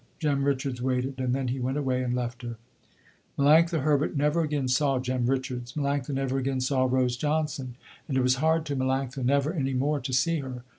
Jem 0.17 0.43
Richards 0.45 0.81
waited 0.81 1.19
and 1.19 1.35
then 1.35 1.49
he 1.49 1.59
went 1.59 1.77
away 1.77 2.01
and 2.01 2.15
left 2.15 2.41
her. 2.41 2.55
Melanctha 3.37 3.81
Herbert 3.83 4.17
never 4.17 4.41
again 4.41 4.67
saw 4.67 4.97
Jem 4.97 5.27
Richards. 5.27 5.73
Melanctha 5.73 6.09
never 6.11 6.39
again 6.39 6.59
saw 6.59 6.85
Rose 6.89 7.15
Johnson, 7.15 7.75
and 8.07 8.17
it 8.17 8.21
was 8.21 8.37
hard 8.37 8.65
to 8.65 8.75
Melanctha 8.75 9.23
never 9.23 9.53
any 9.53 9.75
more 9.75 9.99
to 9.99 10.11
see 10.11 10.39
her. 10.39 10.63